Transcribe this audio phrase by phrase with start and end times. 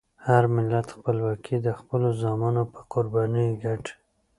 [0.25, 3.93] هر ملت خپلواکي د خپلو زامنو په قربانیو ګټي.